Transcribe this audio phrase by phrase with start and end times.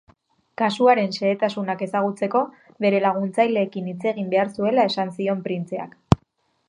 [0.61, 2.41] Kasuaren xehetasunak ezagutzeko
[2.85, 5.95] bere laguntzaileekin hitz egin behar zuela esan zion printzeak.